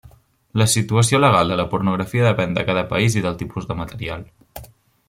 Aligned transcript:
La 0.61 0.65
situació 0.75 1.19
legal 1.21 1.53
de 1.53 1.57
la 1.61 1.65
pornografia 1.75 2.25
depèn 2.29 2.57
de 2.57 2.67
cada 2.71 2.87
país 2.95 3.21
i 3.21 3.25
del 3.27 3.39
tipus 3.45 3.71
de 3.73 3.79
material. 3.85 4.27